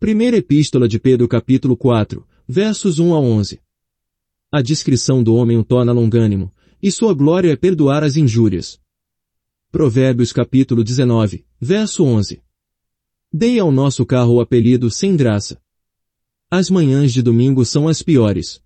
Primeira 0.00 0.36
Epístola 0.36 0.86
de 0.86 0.96
Pedro 0.96 1.26
capítulo 1.26 1.76
4, 1.76 2.24
versos 2.46 3.00
1 3.00 3.14
a 3.16 3.18
11. 3.18 3.60
A 4.48 4.62
discrição 4.62 5.24
do 5.24 5.34
homem 5.34 5.58
o 5.58 5.64
torna 5.64 5.90
longânimo, 5.90 6.54
e 6.80 6.88
sua 6.92 7.12
glória 7.12 7.50
é 7.50 7.56
perdoar 7.56 8.04
as 8.04 8.16
injúrias. 8.16 8.80
Provérbios 9.72 10.32
capítulo 10.32 10.84
19, 10.84 11.44
verso 11.60 12.04
11. 12.04 12.40
Dei 13.32 13.58
ao 13.58 13.72
nosso 13.72 14.06
carro 14.06 14.34
o 14.34 14.40
apelido 14.40 14.88
sem 14.88 15.16
graça. 15.16 15.60
As 16.48 16.70
manhãs 16.70 17.12
de 17.12 17.20
domingo 17.20 17.64
são 17.64 17.88
as 17.88 18.00
piores. 18.00 18.62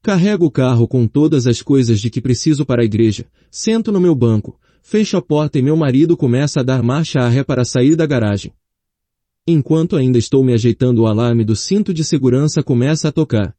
Carrego 0.00 0.46
o 0.46 0.50
carro 0.50 0.88
com 0.88 1.06
todas 1.06 1.46
as 1.46 1.60
coisas 1.60 2.00
de 2.00 2.08
que 2.08 2.22
preciso 2.22 2.64
para 2.64 2.80
a 2.80 2.86
igreja, 2.86 3.30
sento 3.50 3.92
no 3.92 4.00
meu 4.00 4.14
banco, 4.14 4.58
fecho 4.80 5.18
a 5.18 5.20
porta 5.20 5.58
e 5.58 5.62
meu 5.62 5.76
marido 5.76 6.16
começa 6.16 6.60
a 6.60 6.62
dar 6.62 6.82
marcha 6.82 7.18
a 7.18 7.28
ré 7.28 7.44
para 7.44 7.66
sair 7.66 7.94
da 7.94 8.06
garagem. 8.06 8.54
Enquanto 9.50 9.96
ainda 9.96 10.18
estou 10.18 10.44
me 10.44 10.52
ajeitando 10.52 11.00
o 11.00 11.06
alarme 11.06 11.42
do 11.42 11.56
cinto 11.56 11.94
de 11.94 12.04
segurança 12.04 12.62
começa 12.62 13.08
a 13.08 13.12
tocar. 13.12 13.56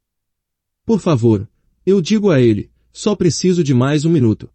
Por 0.86 1.00
favor, 1.00 1.50
eu 1.84 2.00
digo 2.00 2.30
a 2.30 2.40
ele, 2.40 2.70
só 2.94 3.16
preciso 3.16 3.64
de 3.64 3.74
mais 3.74 4.06
um 4.06 4.12
minuto. 4.12 4.48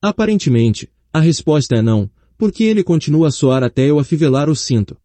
Aparentemente, 0.00 0.90
a 1.12 1.20
resposta 1.20 1.76
é 1.76 1.82
não, 1.82 2.10
porque 2.38 2.64
ele 2.64 2.82
continua 2.82 3.28
a 3.28 3.30
soar 3.30 3.62
até 3.62 3.90
eu 3.90 3.98
afivelar 3.98 4.48
o 4.48 4.56
cinto. 4.56 4.96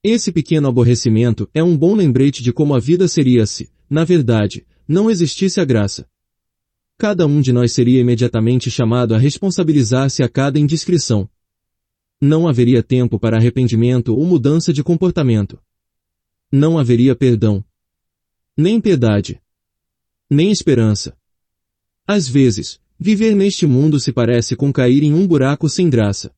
Esse 0.00 0.30
pequeno 0.30 0.68
aborrecimento 0.68 1.50
é 1.52 1.64
um 1.64 1.76
bom 1.76 1.96
lembrete 1.96 2.40
de 2.40 2.52
como 2.52 2.72
a 2.72 2.78
vida 2.78 3.08
seria 3.08 3.44
se, 3.46 3.68
na 3.90 4.04
verdade, 4.04 4.64
não 4.86 5.10
existisse 5.10 5.60
a 5.60 5.64
graça. 5.64 6.06
Cada 6.96 7.26
um 7.26 7.40
de 7.40 7.52
nós 7.52 7.72
seria 7.72 8.00
imediatamente 8.00 8.70
chamado 8.70 9.12
a 9.12 9.18
responsabilizar-se 9.18 10.22
a 10.22 10.28
cada 10.28 10.56
indiscrição. 10.56 11.28
Não 12.24 12.46
haveria 12.46 12.84
tempo 12.84 13.18
para 13.18 13.36
arrependimento 13.36 14.14
ou 14.14 14.24
mudança 14.24 14.72
de 14.72 14.80
comportamento. 14.84 15.58
Não 16.52 16.78
haveria 16.78 17.16
perdão. 17.16 17.64
Nem 18.56 18.80
piedade. 18.80 19.42
Nem 20.30 20.52
esperança. 20.52 21.16
Às 22.06 22.28
vezes, 22.28 22.78
viver 22.96 23.34
neste 23.34 23.66
mundo 23.66 23.98
se 23.98 24.12
parece 24.12 24.54
com 24.54 24.72
cair 24.72 25.02
em 25.02 25.12
um 25.12 25.26
buraco 25.26 25.68
sem 25.68 25.90
graça. 25.90 26.32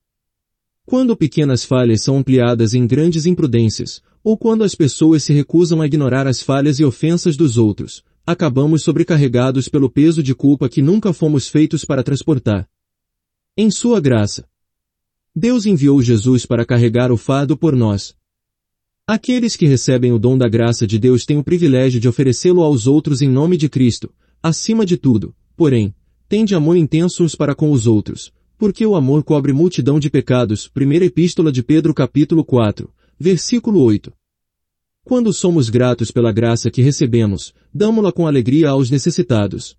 Quando 0.87 1.15
pequenas 1.15 1.65
falhas 1.65 2.01
são 2.01 2.17
ampliadas 2.17 2.73
em 2.73 2.87
grandes 2.87 3.27
imprudências, 3.27 4.03
ou 4.23 4.39
quando 4.39 4.65
as 4.65 4.75
pessoas 4.75 5.23
se 5.23 5.35
recusam 5.35 5.83
a 5.83 5.87
ignorar 5.87 6.27
as 6.27 6.41
falhas 6.41 6.81
e 6.81 6.85
ofensas 6.87 7.37
dos 7.37 7.59
outros, 7.59 8.03
acabamos 8.27 8.83
sobrecarregados 8.83 9.69
pelo 9.69 9.91
peso 9.91 10.23
de 10.23 10.35
culpa 10.35 10.67
que 10.67 10.81
nunca 10.81 11.13
fomos 11.13 11.47
feitos 11.47 11.85
para 11.85 12.03
transportar. 12.03 12.67
Em 13.55 13.71
sua 13.71 14.01
graça, 14.01 14.49
Deus 15.37 15.67
enviou 15.67 16.01
Jesus 16.01 16.47
para 16.47 16.65
carregar 16.65 17.11
o 17.11 17.17
fardo 17.17 17.57
por 17.57 17.75
nós. 17.75 18.15
Aqueles 19.05 19.57
que 19.57 19.67
recebem 19.67 20.13
o 20.13 20.19
dom 20.19 20.39
da 20.39 20.49
graça 20.49 20.87
de 20.87 20.97
Deus 20.97 21.27
têm 21.27 21.37
o 21.37 21.43
privilégio 21.43 21.99
de 21.99 22.09
oferecê-lo 22.09 22.63
aos 22.63 22.87
outros 22.87 23.21
em 23.21 23.29
nome 23.29 23.57
de 23.57 23.69
Cristo. 23.69 24.15
Acima 24.41 24.87
de 24.87 24.97
tudo, 24.97 25.35
porém, 25.57 25.93
tende 26.29 26.55
amor 26.55 26.77
intenso 26.77 27.25
uns 27.25 27.35
para 27.35 27.53
com 27.53 27.73
os 27.73 27.85
outros, 27.85 28.33
porque 28.57 28.87
o 28.87 28.95
amor 28.95 29.25
cobre 29.25 29.53
multidão 29.53 29.99
de 29.99 30.09
pecados. 30.09 30.69
Primeira 30.69 31.05
Epístola 31.05 31.51
de 31.51 31.65
Pedro 31.65 31.93
capítulo 31.93 32.45
4, 32.45 32.89
versículo 33.19 33.81
8. 33.81 34.13
Quando 35.05 35.33
somos 35.33 35.69
gratos 35.69 36.13
pela 36.13 36.31
graça 36.31 36.71
que 36.71 36.81
recebemos, 36.81 37.53
damos-la 37.75 38.13
com 38.13 38.25
alegria 38.25 38.69
aos 38.69 38.89
necessitados. 38.89 39.77